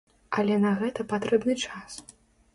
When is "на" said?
0.63-0.71